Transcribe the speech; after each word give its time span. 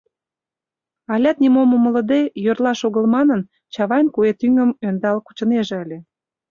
Алят 1.13 1.37
нимом 1.43 1.69
умылыде, 1.77 2.21
йӧрлаш 2.43 2.79
огыл 2.87 3.05
манын, 3.15 3.41
Чавайн 3.73 4.07
куэ 4.13 4.31
тӱҥым 4.39 4.71
ӧндал 4.87 5.17
кучынеже 5.25 5.75
ыле. 5.83 5.97